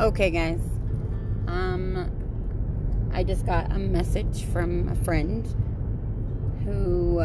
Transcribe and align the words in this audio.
Okay, 0.00 0.30
guys. 0.30 0.62
Um, 1.46 2.10
I 3.12 3.22
just 3.22 3.44
got 3.44 3.70
a 3.70 3.78
message 3.78 4.44
from 4.44 4.88
a 4.88 4.94
friend 4.94 5.46
who 6.64 7.22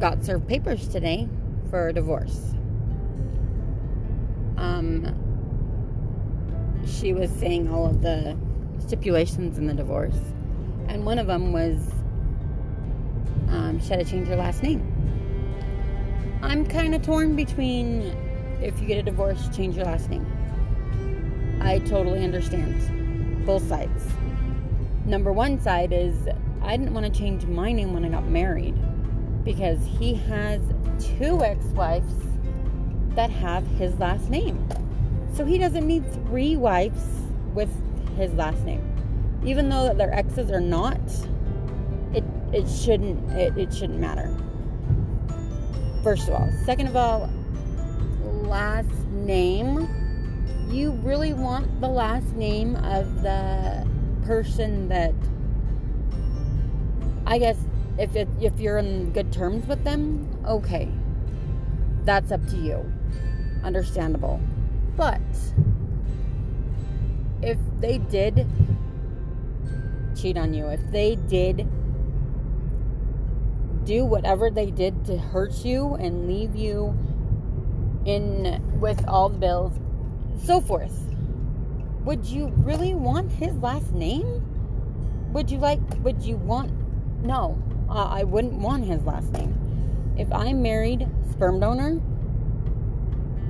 got 0.00 0.24
served 0.24 0.48
papers 0.48 0.88
today 0.88 1.28
for 1.68 1.88
a 1.88 1.92
divorce. 1.92 2.54
Um, 4.56 5.14
she 6.86 7.12
was 7.12 7.30
saying 7.30 7.70
all 7.70 7.84
of 7.84 8.00
the 8.00 8.34
stipulations 8.78 9.58
in 9.58 9.66
the 9.66 9.74
divorce, 9.74 10.16
and 10.88 11.04
one 11.04 11.18
of 11.18 11.26
them 11.26 11.52
was 11.52 11.76
um, 13.48 13.78
she 13.78 13.88
had 13.90 13.98
to 13.98 14.10
change 14.10 14.26
her 14.28 14.36
last 14.36 14.62
name. 14.62 14.80
I'm 16.40 16.64
kind 16.64 16.94
of 16.94 17.02
torn 17.02 17.36
between 17.36 18.04
if 18.62 18.80
you 18.80 18.86
get 18.86 18.96
a 18.96 19.02
divorce, 19.02 19.54
change 19.54 19.76
your 19.76 19.84
last 19.84 20.08
name. 20.08 20.39
I 21.60 21.78
totally 21.80 22.24
understand 22.24 23.44
both 23.44 23.66
sides. 23.68 24.04
Number 25.04 25.32
one 25.32 25.60
side 25.60 25.92
is 25.92 26.16
I 26.62 26.76
didn't 26.76 26.94
want 26.94 27.12
to 27.12 27.18
change 27.18 27.44
my 27.46 27.72
name 27.72 27.92
when 27.92 28.04
I 28.04 28.08
got 28.08 28.26
married 28.28 28.74
because 29.44 29.78
he 29.84 30.14
has 30.14 30.60
two 30.98 31.42
ex 31.42 31.64
wives 31.66 32.12
that 33.14 33.30
have 33.30 33.66
his 33.66 33.98
last 33.98 34.30
name. 34.30 34.68
So 35.34 35.44
he 35.44 35.58
doesn't 35.58 35.86
need 35.86 36.10
three 36.26 36.56
wives 36.56 37.02
with 37.54 37.70
his 38.16 38.32
last 38.34 38.64
name. 38.64 38.86
Even 39.44 39.68
though 39.68 39.94
their 39.94 40.12
exes 40.12 40.50
are 40.50 40.60
not, 40.60 41.00
it 42.12 42.24
it 42.52 42.68
shouldn't 42.68 43.30
it, 43.32 43.56
it 43.56 43.72
shouldn't 43.72 43.98
matter. 43.98 44.36
First 46.02 46.28
of 46.28 46.34
all. 46.34 46.50
Second 46.64 46.88
of 46.88 46.96
all, 46.96 47.30
last 48.44 48.90
name. 49.10 49.99
You 50.70 50.92
really 51.02 51.32
want 51.32 51.80
the 51.80 51.88
last 51.88 52.34
name 52.36 52.76
of 52.76 53.22
the 53.22 53.86
person 54.24 54.88
that 54.88 55.14
I 57.26 57.38
guess 57.38 57.56
if 57.98 58.14
it, 58.16 58.28
if 58.40 58.58
you're 58.60 58.78
in 58.78 59.12
good 59.12 59.32
terms 59.32 59.66
with 59.66 59.82
them, 59.84 60.28
okay. 60.46 60.88
That's 62.04 62.32
up 62.32 62.46
to 62.48 62.56
you. 62.56 62.90
Understandable. 63.62 64.40
But 64.96 65.20
if 67.42 67.58
they 67.80 67.98
did 67.98 68.46
cheat 70.16 70.36
on 70.36 70.54
you, 70.54 70.66
if 70.66 70.80
they 70.90 71.16
did 71.16 71.68
do 73.84 74.04
whatever 74.04 74.50
they 74.50 74.70
did 74.70 75.04
to 75.06 75.18
hurt 75.18 75.64
you 75.64 75.94
and 75.94 76.28
leave 76.28 76.54
you 76.54 76.96
in 78.04 78.62
with 78.80 79.04
all 79.08 79.28
the 79.28 79.38
bills, 79.38 79.72
so 80.44 80.60
forth, 80.60 80.96
would 82.04 82.24
you 82.24 82.48
really 82.58 82.94
want 82.94 83.30
his 83.30 83.54
last 83.56 83.92
name? 83.92 84.46
Would 85.32 85.50
you 85.50 85.58
like, 85.58 85.80
would 86.02 86.22
you 86.22 86.36
want, 86.36 86.72
no, 87.22 87.62
I 87.88 88.24
wouldn't 88.24 88.54
want 88.54 88.84
his 88.84 89.02
last 89.04 89.30
name. 89.32 89.56
If 90.18 90.32
I'm 90.32 90.62
married, 90.62 91.08
sperm 91.30 91.60
donor, 91.60 92.00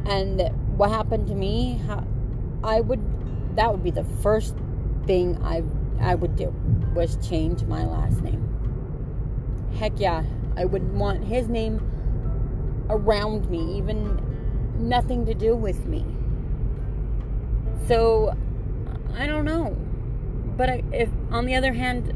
and 0.06 0.50
what 0.77 0.91
happened 0.91 1.27
to 1.28 1.34
me, 1.34 1.80
I 2.64 2.80
would, 2.80 3.00
that 3.56 3.70
would 3.70 3.83
be 3.83 3.91
the 3.91 4.05
first 4.22 4.56
thing 5.06 5.38
I, 5.42 5.62
I 6.00 6.14
would 6.14 6.36
do, 6.36 6.55
was 6.94 7.16
change 7.27 7.62
my 7.64 7.84
last 7.84 8.20
name. 8.22 8.46
Heck 9.78 9.98
yeah, 9.98 10.24
I 10.56 10.64
would 10.64 10.92
want 10.92 11.24
his 11.24 11.48
name 11.48 11.80
around 12.91 13.48
me, 13.48 13.78
even 13.78 14.20
nothing 14.78 15.24
to 15.27 15.34
do 15.34 15.55
with 15.55 15.86
me. 15.86 16.05
So, 17.86 18.34
I 19.17 19.27
don't 19.27 19.45
know. 19.45 19.77
But 20.57 20.70
I, 20.70 20.83
if, 20.92 21.08
on 21.30 21.46
the 21.46 21.55
other 21.55 21.73
hand, 21.73 22.14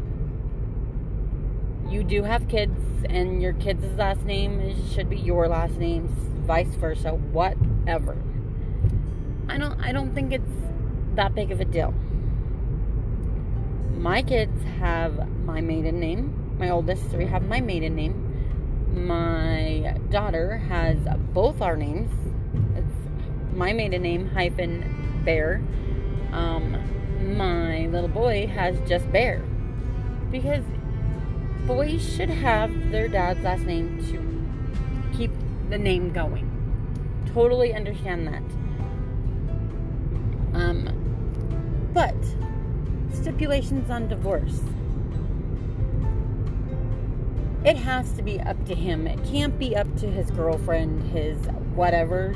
you 1.88 2.02
do 2.02 2.22
have 2.22 2.48
kids 2.48 2.78
and 3.08 3.42
your 3.42 3.52
kids' 3.54 3.84
last 3.97 4.25
name 4.25 4.75
should 4.91 5.08
be 5.08 5.16
your 5.16 5.48
last 5.48 5.78
name, 5.78 6.08
vice 6.47 6.75
versa, 6.75 7.10
whatever. 7.10 8.16
I 9.48 9.58
don't 9.58 9.80
I 9.80 9.92
don't 9.92 10.14
think 10.14 10.32
it's 10.32 10.50
that 11.14 11.34
big 11.34 11.52
of 11.52 11.60
a 11.60 11.64
deal. 11.64 11.92
My 13.96 14.22
kids 14.22 14.62
have 14.81 15.28
my 15.44 15.60
maiden 15.60 16.00
name. 16.00 16.56
My 16.58 16.70
oldest 16.70 17.04
three 17.10 17.26
have 17.26 17.46
my 17.46 17.60
maiden 17.60 17.94
name. 17.94 18.20
My 19.06 19.96
daughter 20.10 20.58
has 20.58 20.98
both 21.32 21.60
our 21.60 21.76
names. 21.76 22.10
My 23.54 23.72
maiden 23.72 24.03
name 24.03 24.28
hyphen 24.31 25.22
Bear. 25.25 25.62
Um, 26.32 26.76
my 27.37 27.87
little 27.87 28.09
boy 28.09 28.48
has 28.48 28.76
just 28.88 29.10
Bear 29.12 29.42
because 30.32 30.65
boys 31.64 32.16
should 32.16 32.28
have 32.28 32.91
their 32.91 33.06
dad's 33.06 33.44
last 33.44 33.62
name 33.62 34.04
to 34.06 35.16
keep 35.16 35.31
the 35.70 35.78
name 35.78 36.12
going. 36.12 36.50
Totally 37.32 37.72
understand 37.72 38.26
that. 38.26 38.43
Um, 40.59 41.91
but 41.94 42.16
stipulations 43.12 43.88
on 43.88 44.09
divorce. 44.09 44.60
It 47.64 47.76
has 47.76 48.12
to 48.14 48.22
be 48.22 48.41
up 48.41 48.62
to 48.66 48.75
him. 48.75 49.06
It 49.06 49.25
can't 49.25 49.56
be 49.59 49.76
up 49.76 49.94
to 49.98 50.10
his 50.10 50.31
girlfriend, 50.32 51.04
his 51.12 51.38
whatever, 51.75 52.34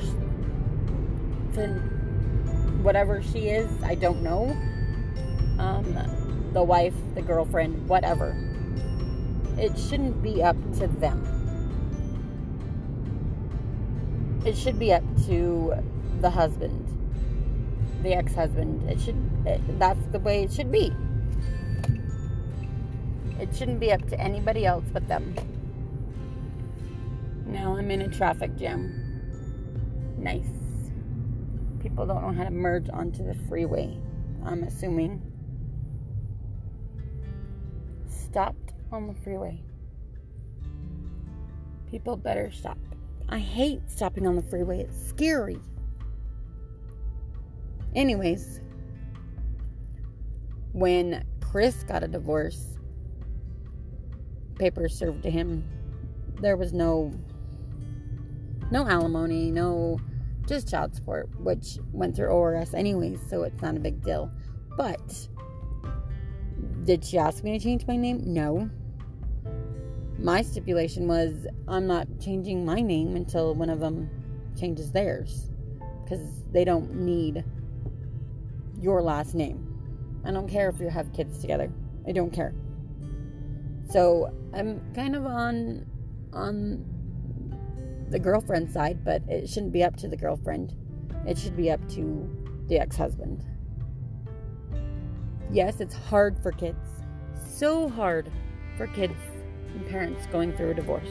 whatever 2.82 3.22
she 3.22 3.48
is. 3.48 3.70
I 3.82 3.94
don't 3.94 4.22
know. 4.22 4.56
Um, 5.58 6.50
the 6.52 6.62
wife, 6.62 6.94
the 7.14 7.22
girlfriend, 7.22 7.88
whatever 7.88 8.36
it 9.58 9.76
shouldn't 9.76 10.22
be 10.22 10.42
up 10.42 10.56
to 10.78 10.86
them. 10.86 11.34
It 14.44 14.56
should 14.56 14.78
be 14.78 14.92
up 14.92 15.02
to 15.26 15.74
the 16.20 16.30
husband, 16.30 16.86
the 18.02 18.14
ex-husband. 18.14 18.88
It 18.88 19.00
should. 19.00 19.16
It, 19.44 19.78
that's 19.78 20.04
the 20.12 20.20
way 20.20 20.44
it 20.44 20.52
should 20.52 20.70
be. 20.70 20.92
It 23.40 23.54
shouldn't 23.54 23.80
be 23.80 23.92
up 23.92 24.06
to 24.08 24.20
anybody 24.20 24.64
else 24.64 24.84
but 24.92 25.06
them. 25.08 25.34
Now 27.46 27.76
I'm 27.76 27.90
in 27.90 28.02
a 28.02 28.08
traffic 28.08 28.56
jam. 28.56 30.14
Nice. 30.18 30.57
People 31.88 32.04
don't 32.04 32.20
know 32.20 32.32
how 32.32 32.44
to 32.44 32.50
merge 32.50 32.90
onto 32.90 33.24
the 33.24 33.34
freeway. 33.48 33.98
I'm 34.44 34.62
assuming. 34.62 35.22
Stopped 38.06 38.74
on 38.92 39.06
the 39.06 39.14
freeway. 39.14 39.62
People 41.90 42.18
better 42.18 42.50
stop. 42.50 42.76
I 43.30 43.38
hate 43.38 43.90
stopping 43.90 44.26
on 44.26 44.36
the 44.36 44.42
freeway, 44.42 44.80
it's 44.80 45.02
scary. 45.08 45.58
Anyways, 47.94 48.60
when 50.72 51.24
Chris 51.40 51.84
got 51.84 52.02
a 52.02 52.08
divorce, 52.08 52.78
papers 54.58 54.94
served 54.94 55.22
to 55.22 55.30
him. 55.30 55.64
There 56.42 56.58
was 56.58 56.74
no 56.74 57.14
no 58.70 58.86
alimony, 58.86 59.50
no 59.50 59.98
just 60.48 60.68
child 60.68 60.94
support, 60.94 61.28
which 61.40 61.78
went 61.92 62.16
through 62.16 62.28
ORS 62.28 62.74
anyways, 62.74 63.20
so 63.28 63.42
it's 63.42 63.62
not 63.62 63.76
a 63.76 63.80
big 63.80 64.02
deal. 64.02 64.30
But 64.76 65.28
did 66.84 67.04
she 67.04 67.18
ask 67.18 67.44
me 67.44 67.58
to 67.58 67.62
change 67.62 67.86
my 67.86 67.96
name? 67.96 68.22
No 68.24 68.70
my 70.18 70.42
stipulation 70.42 71.06
was 71.06 71.46
I'm 71.68 71.86
not 71.86 72.08
changing 72.20 72.64
my 72.64 72.80
name 72.80 73.14
until 73.14 73.54
one 73.54 73.70
of 73.70 73.80
them 73.80 74.10
changes 74.58 74.90
theirs 74.90 75.50
because 76.02 76.42
they 76.50 76.64
don't 76.64 76.92
need 76.94 77.44
your 78.80 79.00
last 79.02 79.34
name. 79.34 79.64
I 80.24 80.32
don't 80.32 80.48
care 80.48 80.68
if 80.68 80.80
you 80.80 80.88
have 80.88 81.12
kids 81.12 81.38
together. 81.38 81.72
I 82.06 82.12
don't 82.12 82.32
care. 82.32 82.52
So 83.88 84.32
I'm 84.52 84.80
kind 84.94 85.14
of 85.14 85.24
on 85.24 85.86
on 86.32 86.84
the 88.10 88.18
girlfriend 88.18 88.70
side, 88.70 89.04
but 89.04 89.22
it 89.28 89.48
shouldn't 89.48 89.72
be 89.72 89.84
up 89.84 89.96
to 89.96 90.08
the 90.08 90.16
girlfriend. 90.16 90.74
It 91.26 91.38
should 91.38 91.56
be 91.56 91.70
up 91.70 91.86
to 91.90 92.64
the 92.68 92.78
ex-husband. 92.78 93.44
Yes, 95.50 95.80
it's 95.80 95.94
hard 95.94 96.38
for 96.42 96.52
kids. 96.52 96.78
So 97.46 97.88
hard 97.88 98.30
for 98.76 98.86
kids 98.86 99.18
and 99.74 99.86
parents 99.88 100.26
going 100.26 100.52
through 100.56 100.70
a 100.70 100.74
divorce. 100.74 101.08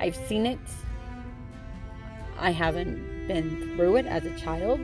I've 0.00 0.16
seen 0.16 0.46
it. 0.46 0.58
I 2.38 2.50
haven't 2.52 3.26
been 3.26 3.74
through 3.76 3.96
it 3.96 4.06
as 4.06 4.24
a 4.24 4.36
child, 4.38 4.80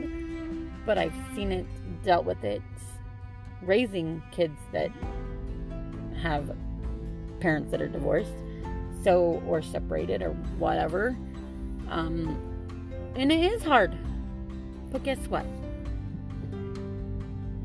but 0.85 0.97
I've 0.97 1.15
seen 1.33 1.51
it, 1.51 1.65
dealt 2.03 2.25
with 2.25 2.43
it, 2.43 2.61
raising 3.61 4.21
kids 4.31 4.57
that 4.73 4.91
have 6.21 6.55
parents 7.39 7.71
that 7.71 7.81
are 7.81 7.87
divorced, 7.87 8.33
so 9.05 9.41
or 9.47 9.61
separated 9.61 10.21
or 10.23 10.31
whatever. 10.57 11.15
Um, 11.89 12.37
and 13.15 13.31
it 13.31 13.39
is 13.39 13.63
hard. 13.63 13.95
But 14.91 15.03
guess 15.03 15.19
what? 15.27 15.45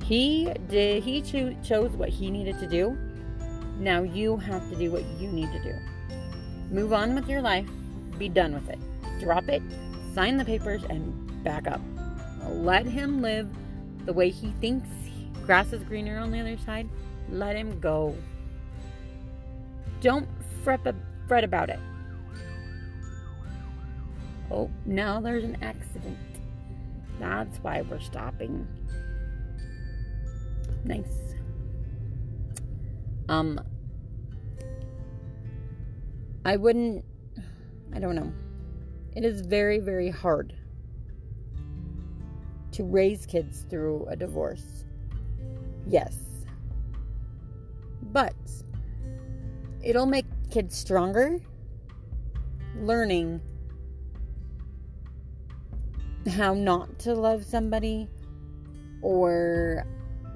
He 0.04 0.52
did 0.68 1.02
he 1.02 1.22
cho- 1.22 1.56
chose 1.64 1.90
what 1.92 2.10
he 2.10 2.30
needed 2.30 2.58
to 2.60 2.66
do. 2.66 2.96
Now 3.78 4.02
you 4.02 4.36
have 4.36 4.68
to 4.68 4.76
do 4.76 4.90
what 4.90 5.04
you 5.18 5.32
need 5.32 5.50
to 5.52 5.62
do. 5.62 5.74
Move 6.70 6.92
on 6.92 7.14
with 7.14 7.28
your 7.28 7.40
life. 7.40 7.68
Be 8.18 8.28
done 8.28 8.52
with 8.52 8.68
it. 8.68 8.78
Drop 9.18 9.48
it, 9.48 9.62
sign 10.14 10.36
the 10.36 10.44
papers 10.44 10.82
and 10.90 11.42
back 11.42 11.66
up. 11.66 11.80
Let 12.48 12.84
him 12.84 13.22
live 13.22 13.48
the 14.04 14.12
way 14.12 14.28
he 14.28 14.50
thinks 14.60 14.88
grass 15.46 15.72
is 15.72 15.82
greener 15.84 16.18
on 16.18 16.30
the 16.30 16.40
other 16.40 16.58
side. 16.58 16.88
Let 17.30 17.56
him 17.56 17.80
go. 17.80 18.14
Don't 20.00 20.28
fret, 20.64 20.82
about 21.44 21.70
it. 21.70 21.78
Oh, 24.50 24.70
now 24.84 25.20
there's 25.20 25.44
an 25.44 25.56
accident. 25.62 26.18
That's 27.18 27.58
why 27.58 27.82
we're 27.82 28.00
stopping. 28.00 28.66
Nice. 30.84 31.34
Um, 33.28 33.60
I 36.44 36.56
wouldn't, 36.56 37.04
I 37.94 38.00
don't 38.00 38.16
know. 38.16 38.32
It 39.14 39.24
is 39.24 39.42
very, 39.42 39.78
very 39.78 40.10
hard 40.10 40.54
to 42.72 42.84
raise 42.84 43.26
kids 43.26 43.66
through 43.68 44.06
a 44.08 44.16
divorce. 44.16 44.84
Yes. 45.86 46.16
But 48.02 48.34
it'll 49.82 50.06
make 50.06 50.26
kids 50.50 50.76
stronger, 50.76 51.38
learning 52.76 53.40
how 56.28 56.54
not 56.54 56.98
to 57.00 57.14
love 57.14 57.44
somebody 57.44 58.08
or 59.02 59.86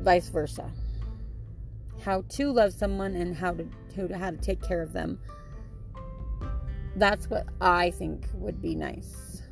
vice 0.01 0.29
versa. 0.29 0.71
How 2.03 2.23
to 2.31 2.53
love 2.53 2.73
someone 2.73 3.15
and 3.15 3.35
how 3.37 3.55
to, 3.55 4.19
how 4.19 4.31
to 4.31 4.37
take 4.37 4.63
care 4.63 4.83
of 4.83 4.93
them. 4.93 5.19
That's 6.97 7.29
what 7.29 7.47
I 7.61 7.91
think 7.91 8.27
would 8.35 8.63
be 8.63 8.75
nice. 8.75 9.43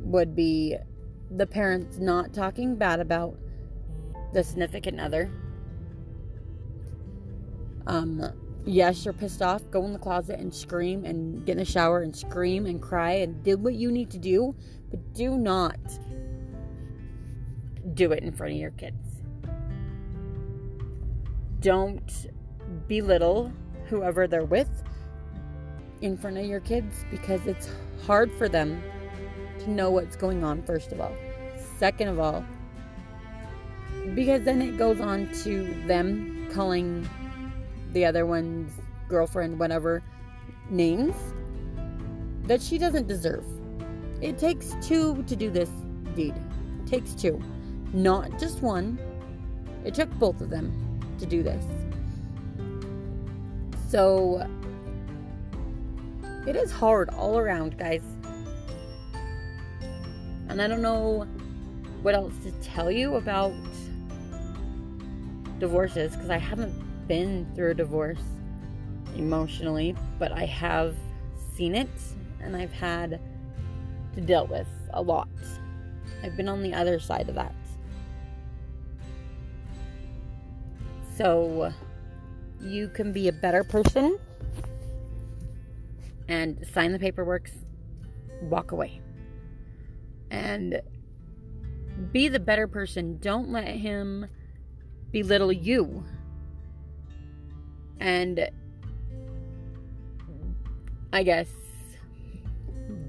Would 0.00 0.34
be 0.34 0.76
the 1.30 1.46
parents 1.46 1.98
not 1.98 2.32
talking 2.32 2.76
bad 2.76 3.00
about 3.00 3.36
the 4.32 4.42
significant 4.44 5.00
other. 5.00 5.30
Um, 7.90 8.22
yes, 8.64 9.04
you're 9.04 9.12
pissed 9.12 9.42
off. 9.42 9.68
Go 9.72 9.84
in 9.84 9.92
the 9.92 9.98
closet 9.98 10.38
and 10.38 10.54
scream 10.54 11.04
and 11.04 11.44
get 11.44 11.52
in 11.52 11.58
the 11.58 11.64
shower 11.64 12.02
and 12.02 12.14
scream 12.14 12.66
and 12.66 12.80
cry 12.80 13.14
and 13.14 13.42
do 13.42 13.56
what 13.56 13.74
you 13.74 13.90
need 13.90 14.10
to 14.12 14.18
do, 14.18 14.54
but 14.90 15.12
do 15.12 15.36
not 15.36 15.76
do 17.94 18.12
it 18.12 18.22
in 18.22 18.30
front 18.30 18.52
of 18.52 18.58
your 18.60 18.70
kids. 18.70 19.22
Don't 21.58 22.28
belittle 22.86 23.52
whoever 23.86 24.28
they're 24.28 24.44
with 24.44 24.70
in 26.00 26.16
front 26.16 26.38
of 26.38 26.44
your 26.44 26.60
kids 26.60 27.04
because 27.10 27.44
it's 27.48 27.68
hard 28.06 28.30
for 28.30 28.48
them 28.48 28.80
to 29.58 29.68
know 29.68 29.90
what's 29.90 30.14
going 30.14 30.44
on, 30.44 30.62
first 30.62 30.92
of 30.92 31.00
all. 31.00 31.12
Second 31.76 32.06
of 32.06 32.20
all, 32.20 32.44
because 34.14 34.44
then 34.44 34.62
it 34.62 34.78
goes 34.78 35.00
on 35.00 35.28
to 35.42 35.64
them 35.88 36.48
calling 36.52 37.08
the 37.92 38.04
other 38.04 38.26
one's 38.26 38.72
girlfriend, 39.08 39.58
whatever, 39.58 40.02
names 40.68 41.16
that 42.44 42.62
she 42.62 42.78
doesn't 42.78 43.06
deserve. 43.06 43.44
It 44.20 44.38
takes 44.38 44.74
two 44.82 45.22
to 45.24 45.36
do 45.36 45.50
this 45.50 45.70
deed. 46.14 46.34
It 46.84 46.86
takes 46.86 47.14
two, 47.14 47.42
not 47.92 48.38
just 48.38 48.62
one. 48.62 48.98
It 49.84 49.94
took 49.94 50.10
both 50.18 50.40
of 50.40 50.50
them 50.50 51.00
to 51.18 51.26
do 51.26 51.42
this. 51.42 51.64
So 53.88 54.46
it 56.46 56.56
is 56.56 56.70
hard 56.70 57.10
all 57.10 57.38
around, 57.38 57.78
guys. 57.78 58.02
And 60.48 60.60
I 60.60 60.66
don't 60.66 60.82
know 60.82 61.26
what 62.02 62.14
else 62.14 62.32
to 62.44 62.50
tell 62.62 62.90
you 62.90 63.16
about 63.16 63.52
divorces 65.58 66.16
because 66.16 66.30
I 66.30 66.38
haven't 66.38 66.74
been 67.10 67.44
through 67.56 67.72
a 67.72 67.74
divorce 67.74 68.22
emotionally, 69.16 69.96
but 70.20 70.30
I 70.30 70.44
have 70.44 70.94
seen 71.56 71.74
it 71.74 71.88
and 72.40 72.56
I've 72.56 72.70
had 72.70 73.20
to 74.14 74.20
deal 74.20 74.46
with 74.46 74.68
a 74.92 75.02
lot. 75.02 75.26
I've 76.22 76.36
been 76.36 76.48
on 76.48 76.62
the 76.62 76.72
other 76.72 77.00
side 77.00 77.28
of 77.28 77.34
that. 77.34 77.52
So 81.16 81.72
you 82.60 82.86
can 82.86 83.12
be 83.12 83.26
a 83.26 83.32
better 83.32 83.64
person 83.64 84.16
and 86.28 86.64
sign 86.72 86.92
the 86.92 86.98
paperwork, 87.00 87.50
walk 88.42 88.70
away. 88.70 89.00
And 90.30 90.80
be 92.12 92.28
the 92.28 92.38
better 92.38 92.68
person. 92.68 93.18
Don't 93.18 93.50
let 93.50 93.66
him 93.66 94.28
belittle 95.10 95.50
you. 95.50 96.04
And 98.00 98.50
I 101.12 101.22
guess 101.22 101.48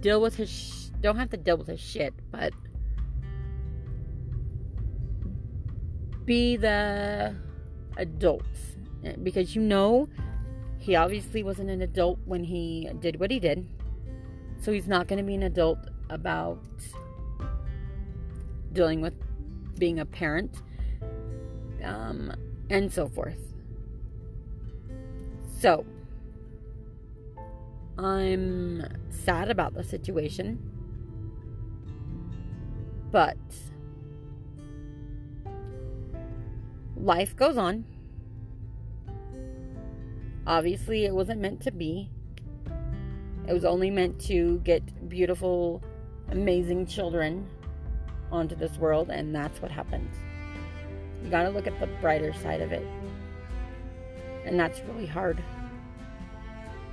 deal 0.01 0.21
with 0.21 0.35
his 0.35 0.49
sh- 0.49 0.89
don't 1.01 1.17
have 1.17 1.29
to 1.31 1.37
deal 1.37 1.57
with 1.57 1.67
his 1.67 1.79
shit, 1.79 2.13
but 2.31 2.53
be 6.25 6.55
the 6.55 7.35
adult 7.97 8.43
because 9.23 9.55
you 9.55 9.61
know 9.61 10.07
he 10.77 10.95
obviously 10.95 11.43
wasn't 11.43 11.69
an 11.69 11.81
adult 11.81 12.19
when 12.25 12.43
he 12.43 12.89
did 12.99 13.19
what 13.19 13.31
he 13.31 13.39
did. 13.39 13.67
So 14.59 14.71
he's 14.71 14.87
not 14.87 15.07
going 15.07 15.17
to 15.17 15.23
be 15.23 15.35
an 15.35 15.43
adult 15.43 15.79
about 16.09 16.63
dealing 18.73 19.01
with 19.01 19.13
being 19.77 19.99
a 19.99 20.05
parent 20.05 20.61
um, 21.83 22.33
and 22.69 22.91
so 22.91 23.07
forth. 23.07 23.50
So, 25.61 25.85
I'm 27.95 28.83
sad 29.11 29.51
about 29.51 29.75
the 29.75 29.83
situation, 29.83 30.57
but 33.11 33.37
life 36.97 37.35
goes 37.35 37.57
on. 37.57 37.85
Obviously, 40.47 41.05
it 41.05 41.13
wasn't 41.13 41.39
meant 41.41 41.61
to 41.61 41.71
be. 41.71 42.09
It 43.47 43.53
was 43.53 43.63
only 43.63 43.91
meant 43.91 44.19
to 44.21 44.61
get 44.63 45.07
beautiful, 45.09 45.83
amazing 46.31 46.87
children 46.87 47.47
onto 48.31 48.55
this 48.55 48.79
world, 48.79 49.11
and 49.11 49.35
that's 49.35 49.61
what 49.61 49.69
happened. 49.69 50.09
You 51.23 51.29
got 51.29 51.43
to 51.43 51.51
look 51.51 51.67
at 51.67 51.79
the 51.79 51.85
brighter 52.01 52.33
side 52.33 52.61
of 52.61 52.71
it. 52.71 52.87
And 54.45 54.59
that's 54.59 54.81
really 54.81 55.05
hard. 55.05 55.41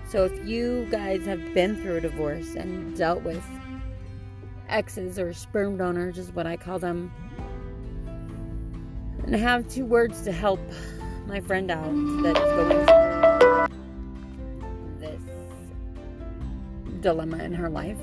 So 0.08 0.24
if 0.24 0.46
you 0.46 0.86
guys 0.90 1.26
have 1.26 1.54
been 1.54 1.76
through 1.82 1.96
a 1.96 2.00
divorce 2.00 2.54
and 2.54 2.96
dealt 2.96 3.22
with 3.22 3.44
exes 4.68 5.18
or 5.18 5.32
sperm 5.32 5.76
donors, 5.76 6.18
is 6.18 6.32
what 6.32 6.46
I 6.46 6.56
call 6.56 6.78
them, 6.78 7.12
and 9.24 9.34
I 9.34 9.38
have 9.38 9.68
two 9.68 9.84
words 9.84 10.22
to 10.22 10.32
help 10.32 10.60
my 11.26 11.40
friend 11.40 11.70
out 11.70 11.92
that 12.22 12.36
is 12.38 12.52
going 12.54 12.86
through 13.38 14.98
this 14.98 15.20
dilemma 17.00 17.44
in 17.44 17.52
her 17.52 17.68
life 17.68 18.00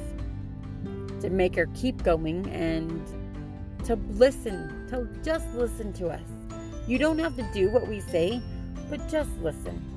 to 1.22 1.30
make 1.32 1.56
her 1.56 1.68
keep 1.74 2.04
going 2.04 2.48
and 2.50 3.02
to 3.86 3.96
listen, 4.12 4.88
to 4.90 5.08
just 5.24 5.48
listen 5.56 5.92
to 5.94 6.10
us. 6.10 6.22
You 6.88 7.00
don't 7.00 7.18
have 7.18 7.36
to 7.38 7.50
do 7.54 7.72
what 7.72 7.88
we 7.88 8.00
say, 8.00 8.42
but 8.89 9.08
just 9.10 9.30
listen. 9.42 9.92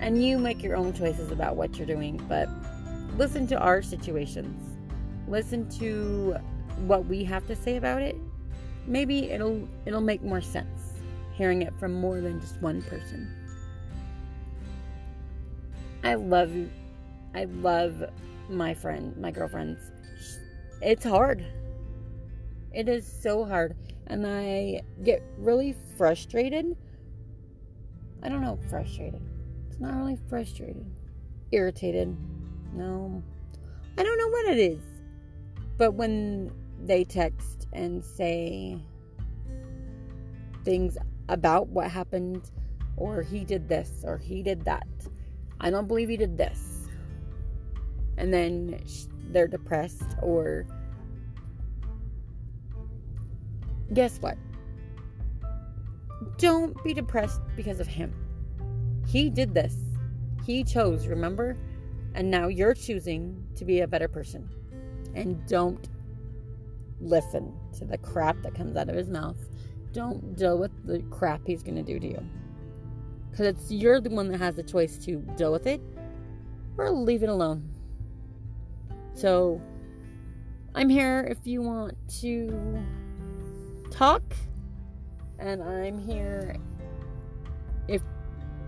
And 0.00 0.22
you 0.22 0.38
make 0.38 0.62
your 0.62 0.76
own 0.76 0.92
choices 0.92 1.30
about 1.30 1.56
what 1.56 1.76
you're 1.76 1.86
doing, 1.86 2.22
but 2.28 2.48
listen 3.16 3.46
to 3.48 3.58
our 3.58 3.82
situations. 3.82 4.76
Listen 5.28 5.68
to 5.78 6.36
what 6.86 7.06
we 7.06 7.24
have 7.24 7.46
to 7.46 7.56
say 7.56 7.76
about 7.76 8.02
it. 8.02 8.16
Maybe 8.86 9.30
it'll 9.30 9.68
it'll 9.86 10.00
make 10.00 10.22
more 10.22 10.40
sense 10.40 10.92
hearing 11.32 11.62
it 11.62 11.72
from 11.78 11.92
more 11.92 12.20
than 12.20 12.40
just 12.40 12.60
one 12.60 12.82
person. 12.82 13.30
I 16.04 16.14
love 16.14 16.50
I 17.34 17.44
love 17.44 18.04
my 18.48 18.74
friend, 18.74 19.16
my 19.16 19.30
girlfriends. 19.30 19.80
It's 20.80 21.04
hard. 21.04 21.44
It 22.72 22.88
is 22.88 23.06
so 23.06 23.44
hard. 23.44 23.76
And 24.08 24.26
I 24.26 24.82
get 25.04 25.22
really 25.38 25.76
frustrated. 25.96 26.76
I 28.22 28.28
don't 28.28 28.40
know, 28.40 28.58
frustrated. 28.70 29.20
It's 29.68 29.80
not 29.80 29.94
really 29.96 30.18
frustrated. 30.28 30.86
Irritated. 31.50 32.16
No. 32.72 33.22
I 33.98 34.02
don't 34.02 34.18
know 34.18 34.28
what 34.28 34.46
it 34.52 34.58
is. 34.58 34.80
But 35.76 35.92
when 35.92 36.52
they 36.84 37.04
text 37.04 37.66
and 37.72 38.04
say 38.04 38.78
things 40.64 40.96
about 41.28 41.68
what 41.68 41.90
happened, 41.90 42.50
or 42.96 43.22
he 43.22 43.44
did 43.44 43.68
this, 43.68 44.04
or 44.04 44.18
he 44.18 44.42
did 44.42 44.64
that, 44.64 44.86
I 45.60 45.70
don't 45.70 45.88
believe 45.88 46.08
he 46.08 46.16
did 46.16 46.38
this. 46.38 46.88
And 48.18 48.32
then 48.32 48.80
they're 49.30 49.48
depressed, 49.48 50.16
or 50.20 50.66
guess 53.92 54.18
what? 54.18 54.36
Don't 56.38 56.82
be 56.82 56.94
depressed 56.94 57.40
because 57.56 57.80
of 57.80 57.86
him. 57.86 58.14
He 59.06 59.30
did 59.30 59.54
this. 59.54 59.76
He 60.44 60.64
chose, 60.64 61.06
remember? 61.06 61.56
And 62.14 62.30
now 62.30 62.48
you're 62.48 62.74
choosing 62.74 63.42
to 63.56 63.64
be 63.64 63.80
a 63.80 63.86
better 63.86 64.08
person. 64.08 64.48
And 65.14 65.44
don't 65.46 65.88
listen 67.00 67.52
to 67.78 67.84
the 67.84 67.98
crap 67.98 68.40
that 68.42 68.54
comes 68.54 68.76
out 68.76 68.88
of 68.88 68.94
his 68.94 69.08
mouth. 69.08 69.36
Don't 69.92 70.36
deal 70.36 70.58
with 70.58 70.70
the 70.86 71.00
crap 71.10 71.42
he's 71.46 71.62
going 71.62 71.76
to 71.76 71.82
do 71.82 71.98
to 71.98 72.06
you. 72.06 72.26
Because 73.30 73.46
it's 73.46 73.70
you're 73.70 74.00
the 74.00 74.10
one 74.10 74.28
that 74.28 74.38
has 74.38 74.56
the 74.56 74.62
choice 74.62 74.98
to 75.04 75.16
deal 75.36 75.52
with 75.52 75.66
it 75.66 75.80
or 76.76 76.90
leave 76.90 77.22
it 77.22 77.28
alone. 77.28 77.68
So, 79.14 79.60
I'm 80.74 80.88
here 80.88 81.26
if 81.28 81.46
you 81.46 81.60
want 81.60 81.96
to 82.20 82.82
talk, 83.90 84.22
and 85.42 85.60
I'm 85.60 85.98
here 85.98 86.56
if 87.88 88.00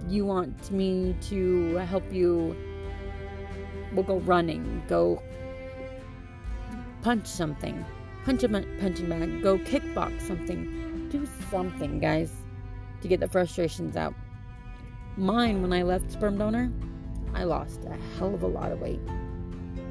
you 0.08 0.26
want 0.26 0.70
me 0.72 1.16
to 1.28 1.76
help 1.76 2.12
you. 2.12 2.56
We'll 3.92 4.02
go 4.02 4.18
running, 4.18 4.82
go 4.88 5.22
punch 7.02 7.26
something, 7.26 7.84
punch 8.24 8.42
a 8.42 8.48
punching 8.48 9.08
bag, 9.08 9.40
go 9.40 9.56
kickbox 9.56 10.22
something, 10.22 11.08
do 11.10 11.28
something, 11.48 12.00
guys, 12.00 12.32
to 13.02 13.08
get 13.08 13.20
the 13.20 13.28
frustrations 13.28 13.96
out. 13.96 14.14
Mine, 15.16 15.62
when 15.62 15.72
I 15.72 15.82
left 15.82 16.10
sperm 16.10 16.38
donor, 16.38 16.72
I 17.34 17.44
lost 17.44 17.84
a 17.84 17.96
hell 18.18 18.34
of 18.34 18.42
a 18.42 18.48
lot 18.48 18.72
of 18.72 18.80
weight 18.80 19.00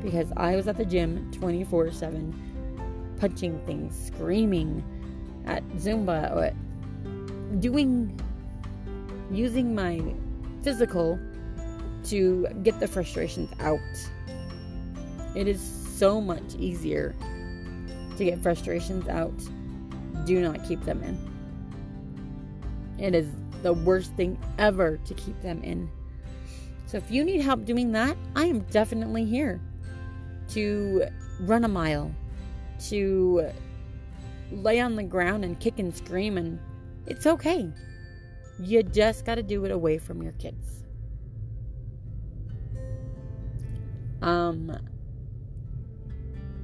because 0.04 0.34
I 0.36 0.58
was 0.58 0.68
at 0.68 0.75
the 0.75 0.86
gym 0.86 1.32
24 1.32 1.92
7, 1.92 3.16
punching 3.22 3.58
things, 3.66 3.98
screaming 4.08 4.84
at 5.46 5.66
Zumba, 5.78 6.36
or 6.36 6.52
doing, 7.60 8.19
using 9.31 9.74
my 9.75 10.01
physical 10.62 11.19
to 12.05 12.48
get 12.63 12.79
the 12.79 12.88
frustrations 12.88 13.51
out. 13.60 13.79
It 15.36 15.48
is 15.48 15.62
so 15.62 16.22
much 16.22 16.55
easier 16.60 17.15
to 18.17 18.25
get 18.25 18.39
frustrations 18.41 19.07
out. 19.07 19.33
Do 20.25 20.39
not 20.41 20.63
keep 20.67 20.81
them 20.83 21.01
in. 21.03 21.17
It 23.03 23.15
is 23.15 23.27
the 23.63 23.74
worst 23.74 24.13
thing 24.13 24.38
ever 24.57 24.98
to 24.98 25.13
keep 25.13 25.41
them 25.41 25.63
in. 25.63 25.89
So 26.86 26.98
if 26.98 27.10
you 27.10 27.24
need 27.24 27.41
help 27.41 27.65
doing 27.65 27.91
that, 27.93 28.15
I 28.36 28.45
am 28.45 28.60
definitely 28.72 29.25
here 29.25 29.60
to 30.50 31.07
run 31.39 31.63
a 31.63 31.67
mile, 31.67 32.13
to 32.89 33.50
lay 34.51 34.79
on 34.79 34.95
the 34.95 35.03
ground 35.03 35.43
and 35.43 35.60
kick 35.60 35.79
and 35.79 35.95
scream, 35.95 36.38
and 36.38 36.60
it's 37.07 37.25
okay. 37.25 37.69
You 38.60 38.83
just 38.83 39.25
got 39.25 39.36
to 39.36 39.43
do 39.43 39.65
it 39.65 39.72
away 39.72 39.98
from 39.98 40.22
your 40.22 40.33
kids. 40.33 40.83
Um, 44.22 44.72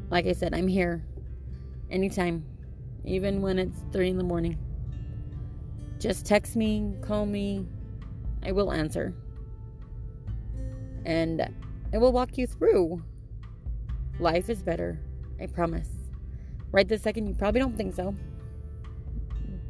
like 0.09 0.25
I 0.25 0.31
said, 0.31 0.53
I'm 0.53 0.67
here 0.67 1.03
anytime, 1.91 2.45
even 3.03 3.41
when 3.41 3.59
it's 3.59 3.83
three 3.91 4.09
in 4.09 4.17
the 4.17 4.23
morning. 4.23 4.57
Just 5.99 6.25
text 6.25 6.55
me, 6.55 6.93
call 7.01 7.25
me, 7.25 7.65
I 8.43 8.53
will 8.53 8.71
answer. 8.71 9.13
And 11.05 11.53
I 11.93 11.97
will 11.97 12.13
walk 12.13 12.37
you 12.37 12.47
through. 12.47 13.03
Life 14.19 14.49
is 14.49 14.63
better, 14.63 14.99
I 15.41 15.47
promise. 15.47 15.89
Right 16.71 16.87
this 16.87 17.01
second, 17.01 17.27
you 17.27 17.33
probably 17.33 17.59
don't 17.59 17.75
think 17.75 17.95
so. 17.95 18.15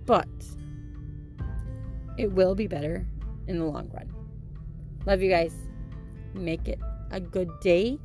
But 0.09 0.27
it 2.17 2.31
will 2.31 2.55
be 2.55 2.65
better 2.65 3.05
in 3.45 3.59
the 3.59 3.65
long 3.65 3.91
run. 3.93 4.11
Love 5.05 5.21
you 5.21 5.29
guys. 5.29 5.53
Make 6.33 6.67
it 6.67 6.79
a 7.11 7.19
good 7.19 7.51
day. 7.61 7.99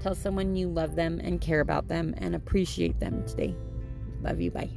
Tell 0.00 0.16
someone 0.16 0.56
you 0.56 0.66
love 0.68 0.96
them 0.96 1.20
and 1.22 1.40
care 1.40 1.60
about 1.60 1.86
them 1.86 2.16
and 2.18 2.34
appreciate 2.34 2.98
them 2.98 3.24
today. 3.28 3.54
Love 4.22 4.40
you. 4.40 4.50
Bye. 4.50 4.70